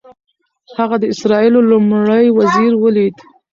هغه 0.77 0.95
د 1.01 1.05
اسرائیلو 1.13 1.59
لومړي 1.71 2.25
وزیر 2.37 2.71
ولید. 2.83 3.15